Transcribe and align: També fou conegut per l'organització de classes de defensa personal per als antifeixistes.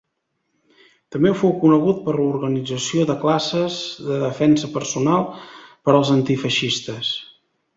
També 1.15 1.33
fou 1.41 1.51
conegut 1.63 1.99
per 2.07 2.15
l'organització 2.15 3.05
de 3.11 3.17
classes 3.25 3.77
de 4.09 4.17
defensa 4.25 4.73
personal 4.79 5.29
per 5.69 5.97
als 5.99 6.15
antifeixistes. 6.19 7.13